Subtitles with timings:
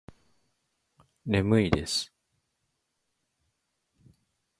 [1.25, 2.11] 眠いです